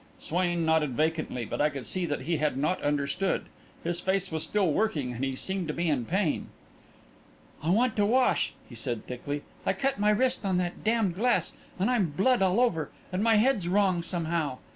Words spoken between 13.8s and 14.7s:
somehow."